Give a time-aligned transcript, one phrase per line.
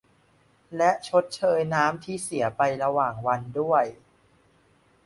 [0.77, 3.85] และชดเชยน้ำที่เสียไประหว่างวันด้วย